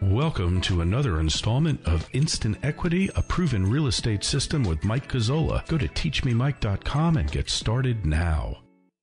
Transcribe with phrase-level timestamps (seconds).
[0.00, 5.66] Welcome to another installment of Instant Equity, a proven real estate system with Mike Gazzola.
[5.66, 8.58] Go to teachmemike.com and get started now.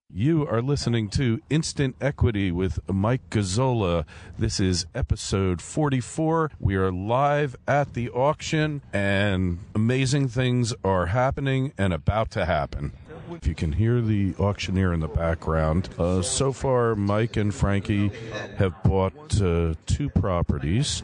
[0.10, 4.06] You are listening to Instant Equity with Mike Gazzola.
[4.40, 6.52] This is episode 44.
[6.62, 12.94] We are live at the auction, and amazing things are happening and about to happen.
[13.32, 18.12] If you can hear the auctioneer in the background, uh, so far Mike and Frankie
[18.58, 21.04] have bought uh, two properties,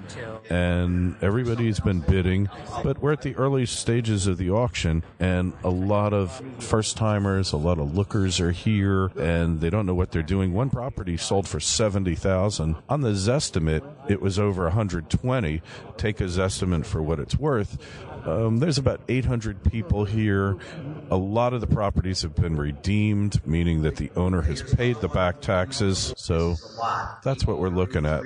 [0.50, 2.50] and everybody's been bidding.
[2.84, 7.54] But we're at the early stages of the auction, and a lot of first timers,
[7.54, 10.54] a lot of lookers are here, and they don't know what they're doing.
[10.54, 12.76] One property sold for seventy thousand.
[12.90, 15.62] On the Zestimate, it was over 120.
[15.98, 17.78] Take a Zestimate for what it's worth.
[18.26, 20.58] Um, there's about 800 people here.
[21.10, 25.08] A lot of the properties have been redeemed, meaning that the owner has paid the
[25.08, 26.14] back taxes.
[26.18, 26.56] So
[27.24, 28.24] that's what we're looking at.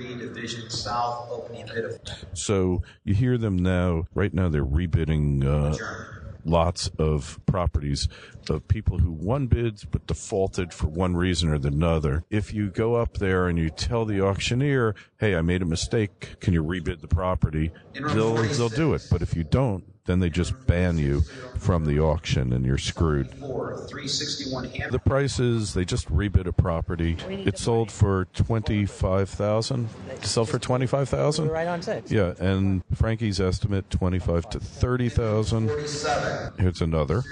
[2.33, 4.07] So you hear them now.
[4.13, 5.43] Right now, they're rebidding.
[5.45, 6.14] Uh,
[6.45, 8.07] lots of properties
[8.49, 12.23] of people who won bids but defaulted for one reason or another.
[12.29, 16.39] If you go up there and you tell the auctioneer, "Hey, I made a mistake.
[16.39, 19.07] Can you rebid the property?" They'll they'll do it.
[19.09, 21.21] But if you don't, then they just ban you
[21.57, 23.31] from the auction and you're screwed.
[23.31, 27.17] The prices they just rebid a property.
[27.27, 29.89] It sold for twenty five thousand.
[30.21, 31.49] Sell for twenty five thousand.
[31.49, 32.11] Right on six.
[32.11, 35.69] Yeah, and Frankie's estimate twenty five to thirty thousand.
[35.69, 37.23] Here's another.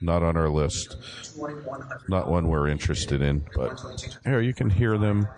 [0.00, 0.96] Not on our list.
[2.08, 3.80] Not one we're interested in, but
[4.24, 5.28] here you can hear them.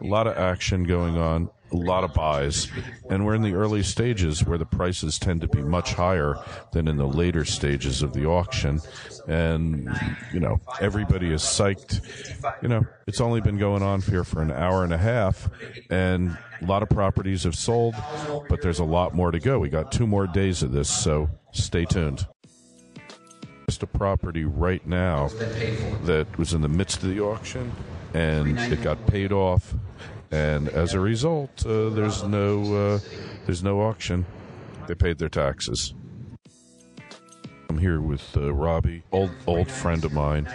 [0.00, 2.68] A lot of action going on, a lot of buys,
[3.10, 6.36] and we're in the early stages where the prices tend to be much higher
[6.72, 8.80] than in the later stages of the auction.
[9.26, 9.88] And,
[10.32, 12.00] you know, everybody is psyched.
[12.62, 15.50] You know, it's only been going on here for an hour and a half,
[15.90, 17.94] and a lot of properties have sold,
[18.48, 19.58] but there's a lot more to go.
[19.58, 22.26] We got two more days of this, so stay tuned
[23.66, 25.28] just a property right now
[26.04, 27.72] that was in the midst of the auction
[28.14, 29.74] and it got paid off
[30.30, 32.98] and as a result uh, there's no uh,
[33.46, 34.26] there's no auction.
[34.86, 35.94] They paid their taxes.
[37.68, 40.48] I'm here with uh, Robbie, old old friend of mine.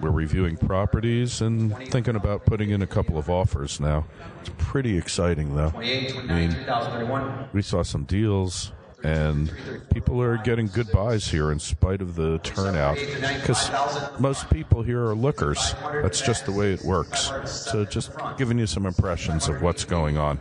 [0.00, 4.06] We're reviewing properties and thinking about putting in a couple of offers now.
[4.40, 5.72] It's pretty exciting though.
[5.76, 9.52] I mean, we saw some deals and
[9.92, 13.70] people are getting good buys here in spite of the turnout because
[14.18, 15.74] most people here are lookers.
[16.02, 17.30] That's just the way it works.
[17.46, 20.38] So just giving you some impressions of what's going on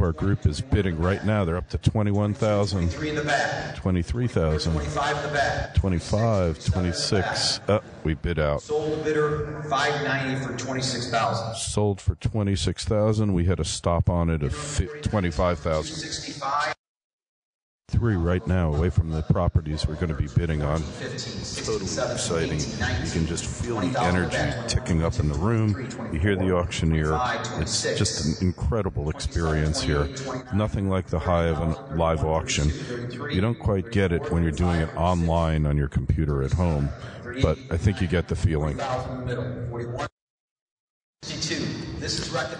[0.00, 1.44] our group is bidding right now.
[1.44, 4.72] They're up to 21,000 23,000
[5.74, 8.62] 25 26 uh, we bid out.
[8.62, 11.54] Sold bidder 590 for 26,000.
[11.56, 16.74] sold for 26,000 we had a stop on it of fi- 25,000 65.
[17.88, 20.80] Three right now away from the properties we're going to be bidding on.
[20.82, 22.60] Totally exciting.
[22.60, 25.88] You can just feel the energy ticking up in the room.
[26.12, 27.18] You hear the auctioneer.
[27.60, 30.08] It's just an incredible experience here.
[30.54, 32.70] Nothing like the high of a live auction.
[33.32, 36.90] You don't quite get it when you're doing it online on your computer at home,
[37.42, 38.78] but I think you get the feeling.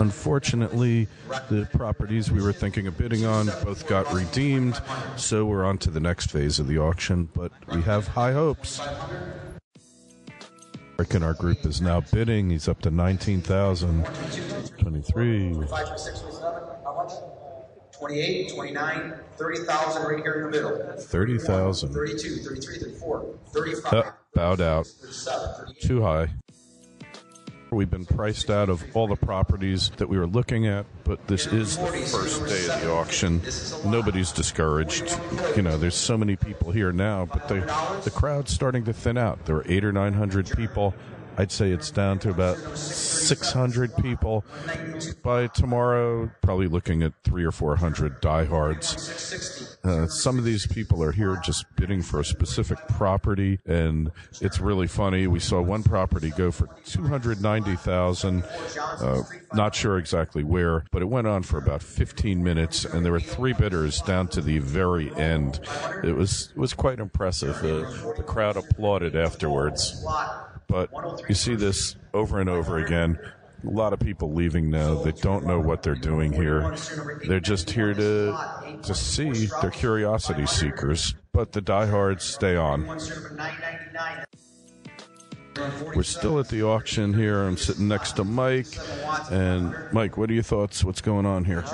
[0.01, 1.09] Unfortunately,
[1.49, 4.81] the properties we were thinking of bidding on both got redeemed,
[5.17, 8.81] so we're on to the next phase of the auction, but we have high hopes.
[10.99, 12.51] Rick in our group is now bidding.
[12.51, 14.05] He's up to 19,000.
[14.79, 15.55] 23.
[17.93, 20.97] 28, 29, 30,000 right here in the middle.
[20.99, 21.93] 30,000.
[21.93, 24.03] 32, 33, 34, 35, Uh,
[24.35, 24.87] bowed out.
[24.87, 26.29] 37, Too high.
[27.71, 31.47] We've been priced out of all the properties that we were looking at, but this
[31.47, 33.43] is the first day of the auction.
[33.85, 35.19] Nobody's discouraged.
[35.55, 37.61] You know, there's so many people here now, but the
[38.05, 39.45] the crowd's starting to thin out.
[39.45, 40.95] There are eight or nine hundred people.
[41.39, 44.45] I'd say it's down to about 600 people.
[45.23, 49.79] By tomorrow, probably looking at three or 400 diehards.
[49.85, 54.59] Uh, some of these people are here just bidding for a specific property, and it's
[54.59, 55.29] really funny.
[55.29, 58.43] We saw one property go for 290,000.
[58.77, 59.23] Uh,
[59.55, 63.21] not sure exactly where, but it went on for about 15 minutes, and there were
[63.21, 65.61] three bidders down to the very end.
[66.03, 67.57] It was it was quite impressive.
[67.59, 70.05] Uh, the crowd applauded afterwards.
[70.69, 70.91] But
[71.29, 73.19] you see this over and over again.
[73.67, 74.95] A lot of people leaving now.
[74.95, 76.77] They don't know what they're doing here.
[77.27, 79.49] They're just here to to see.
[79.61, 81.15] They're curiosity seekers.
[81.33, 82.87] But the diehards stay on.
[85.95, 87.43] We're still at the auction here.
[87.43, 88.69] I'm sitting next to Mike.
[89.31, 90.85] And Mike, what are your thoughts?
[90.85, 91.65] What's going on here?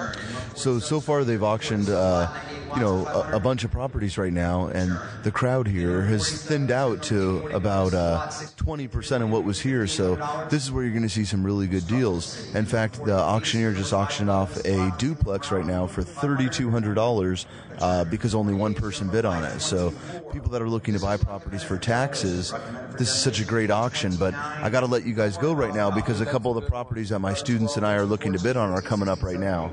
[0.55, 2.33] So so far they've auctioned, uh,
[2.75, 6.71] you know, a, a bunch of properties right now, and the crowd here has thinned
[6.71, 9.87] out to about uh, twenty percent of what was here.
[9.87, 10.17] So
[10.51, 12.55] this is where you're going to see some really good deals.
[12.55, 16.95] In fact, the auctioneer just auctioned off a duplex right now for thirty two hundred
[16.95, 17.47] dollars
[17.79, 19.61] uh, because only one person bid on it.
[19.61, 19.93] So
[20.33, 22.53] people that are looking to buy properties for taxes,
[22.99, 24.17] this is such a great auction.
[24.17, 26.69] But I got to let you guys go right now because a couple of the
[26.71, 29.39] properties that my students and I are looking to bid on are coming up right
[29.39, 29.71] now.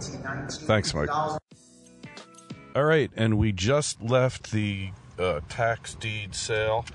[0.49, 1.09] Thanks, Mike.
[2.73, 6.85] All right, and we just left the uh, tax deed sale.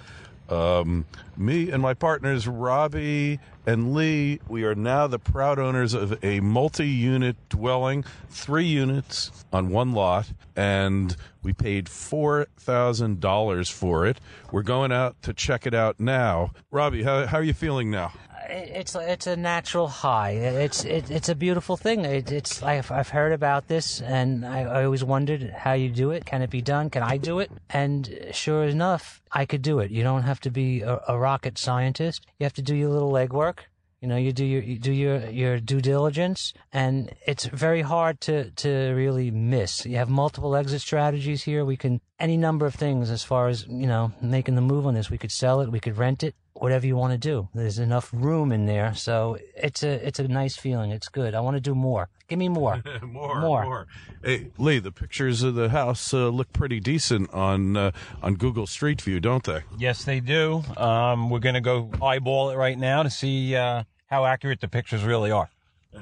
[0.49, 1.05] Um,
[1.37, 6.41] me and my partners, Robbie and Lee, we are now the proud owners of a
[6.41, 14.19] multi unit dwelling, three units on one lot, and we paid $4,000 for it.
[14.51, 16.53] We're going out to check it out now.
[16.71, 18.15] Robbie, how, how are you feeling now?
[18.49, 20.31] It's it's a natural high.
[20.31, 22.05] It's it, it's a beautiful thing.
[22.05, 26.11] It, it's I've I've heard about this, and I, I always wondered how you do
[26.11, 26.25] it.
[26.25, 26.91] Can it be done?
[26.91, 27.51] Can I do it?
[27.71, 29.91] And sure enough, I could do it.
[29.91, 32.27] You don't have to be a, a rocket scientist.
[32.39, 33.59] You have to do your little legwork.
[34.01, 38.21] You know, you do your you do your your due diligence, and it's very hard
[38.23, 39.87] to to really miss.
[39.87, 41.65] You have multiple exit strategies here.
[41.65, 44.95] We can any number of things as far as you know making the move on
[44.95, 45.11] this.
[45.11, 45.71] We could sell it.
[45.71, 47.49] We could rent it whatever you want to do.
[47.55, 50.91] There's enough room in there, so it's a it's a nice feeling.
[50.91, 51.35] It's good.
[51.35, 52.09] I want to do more.
[52.29, 52.83] Give me more.
[53.03, 53.87] more, More.
[54.25, 57.91] Hey, Lee, the pictures of the house uh, look pretty decent on uh,
[58.23, 59.63] on Google Street View, don't they?
[59.79, 60.63] Yes, they do.
[60.77, 64.69] Um, we're going to go eyeball it right now to see uh, how accurate the
[64.69, 65.49] pictures really are.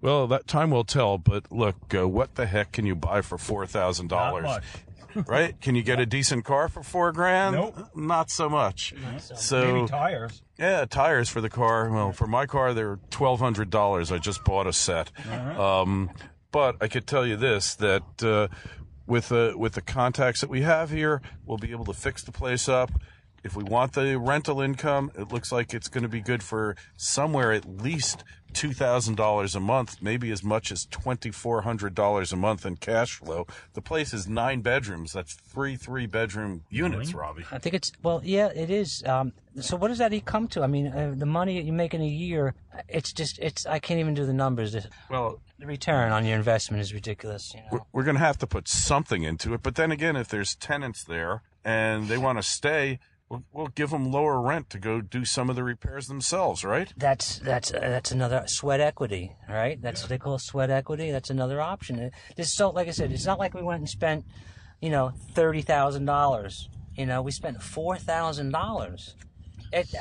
[0.00, 1.16] Well, that time will tell.
[1.18, 4.60] But look, uh, what the heck can you buy for four thousand Not dollars?
[5.26, 5.60] Right?
[5.60, 7.56] Can you get a decent car for four grand?
[7.56, 7.76] Nope.
[7.94, 8.94] Not so much.
[9.36, 10.42] So Maybe tires.
[10.58, 11.90] yeah, tires for the car.
[11.90, 14.10] Well, for my car, they're twelve hundred dollars.
[14.12, 15.10] I just bought a set.
[15.58, 16.10] Um,
[16.50, 18.48] but I could tell you this: that uh,
[19.06, 22.32] with the with the contacts that we have here, we'll be able to fix the
[22.32, 22.90] place up.
[23.44, 26.76] If we want the rental income, it looks like it's going to be good for
[26.96, 28.24] somewhere at least
[28.54, 32.64] two thousand dollars a month, maybe as much as twenty four hundred dollars a month
[32.64, 33.46] in cash flow.
[33.74, 35.12] The place is nine bedrooms.
[35.12, 37.44] That's three three bedroom units, Robbie.
[37.52, 39.04] I think it's well, yeah, it is.
[39.04, 40.62] Um, so what does that come to?
[40.62, 42.54] I mean, uh, the money that you make in a year,
[42.88, 43.66] it's just it's.
[43.66, 44.74] I can't even do the numbers.
[45.10, 47.52] Well, the return on your investment is ridiculous.
[47.54, 47.66] You know.
[47.72, 49.62] we're, we're going to have to put something into it.
[49.62, 53.90] But then again, if there's tenants there and they want to stay, we'll, we'll give
[53.90, 56.92] them lower rent to go do some of the repairs themselves, right?
[56.96, 59.80] That's that's uh, that's another sweat equity, right?
[59.80, 61.10] That's what they call sweat equity.
[61.10, 62.10] That's another option.
[62.36, 64.24] This so, like I said, it's not like we went and spent,
[64.80, 66.68] you know, thirty thousand dollars.
[66.96, 69.14] You know, we spent four thousand dollars.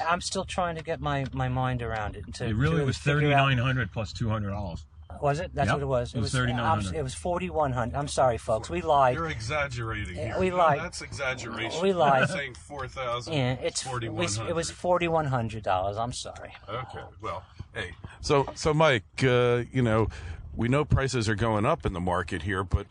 [0.07, 2.31] I'm still trying to get my, my mind around it.
[2.35, 4.85] To, It really to was figure thirty out- nine hundred plus two hundred dollars.
[5.21, 5.51] Was it?
[5.53, 5.75] That's Yep.
[5.75, 6.13] what it was.
[6.15, 6.95] It was I'm- 3,900.
[6.95, 7.95] It was forty one hundred.
[7.97, 8.69] I'm sorry, folks.
[8.69, 9.15] We lied.
[9.15, 10.15] You're exaggerating.
[10.15, 10.35] Here.
[10.39, 10.79] we No, lied.
[10.79, 11.81] That's exaggeration.
[11.81, 12.19] We lied.
[12.27, 13.33] You're saying four thousand.
[13.33, 14.49] Yeah, it's forty it one was, hundred.
[14.49, 15.97] it was forty one hundred dollars.
[15.97, 16.53] I'm sorry.
[16.67, 16.99] Okay.
[17.21, 17.43] Well,
[17.73, 17.91] hey.
[18.21, 20.07] So, so Mike, uh, you know,
[20.55, 22.87] we know prices are going up in the market here, but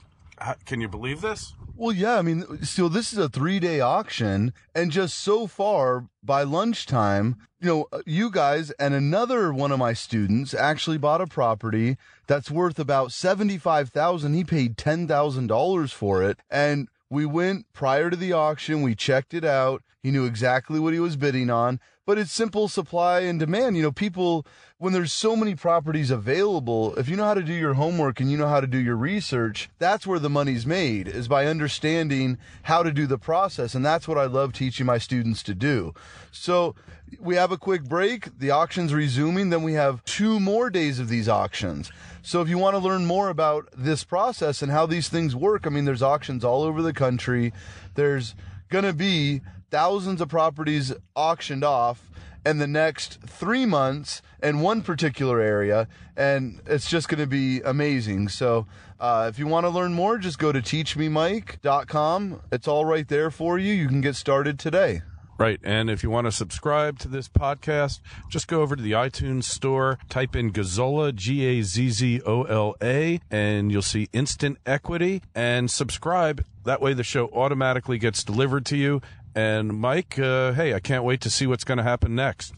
[0.64, 1.54] can you believe this?
[1.74, 6.06] Well, yeah, I mean, so this is a three day auction, and just so far
[6.22, 11.26] by lunchtime, you know, you guys and another one of my students actually bought a
[11.26, 11.96] property
[12.26, 14.34] that's worth about seventy five thousand.
[14.34, 18.82] He paid ten thousand dollars for it, and we went prior to the auction.
[18.82, 19.82] We checked it out.
[20.02, 21.78] He knew exactly what he was bidding on.
[22.04, 23.76] But it's simple supply and demand.
[23.76, 24.44] You know, people,
[24.78, 28.28] when there's so many properties available, if you know how to do your homework and
[28.28, 32.38] you know how to do your research, that's where the money's made, is by understanding
[32.62, 33.76] how to do the process.
[33.76, 35.94] And that's what I love teaching my students to do.
[36.32, 36.74] So
[37.20, 38.36] we have a quick break.
[38.36, 39.50] The auction's resuming.
[39.50, 41.92] Then we have two more days of these auctions.
[42.22, 45.64] So if you want to learn more about this process and how these things work,
[45.64, 47.52] I mean, there's auctions all over the country.
[47.94, 48.34] There's
[48.72, 52.10] going to be thousands of properties auctioned off
[52.44, 55.86] in the next three months in one particular area,
[56.16, 58.28] and it's just going to be amazing.
[58.28, 58.66] So,
[58.98, 62.40] uh, if you want to learn more, just go to teachmemike.com.
[62.50, 63.74] It's all right there for you.
[63.74, 65.02] You can get started today.
[65.42, 65.58] Right.
[65.64, 69.42] And if you want to subscribe to this podcast, just go over to the iTunes
[69.42, 74.58] store, type in Gazzola, G A Z Z O L A, and you'll see instant
[74.66, 76.44] equity and subscribe.
[76.64, 79.02] That way the show automatically gets delivered to you.
[79.34, 82.54] And Mike, uh, hey, I can't wait to see what's going to happen next.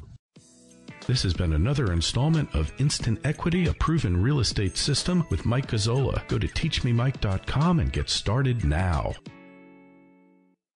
[1.07, 5.69] This has been another installment of Instant Equity, a proven real estate system with Mike
[5.69, 6.29] Gazzola.
[6.29, 9.15] Go to teachmemike.com and get started now.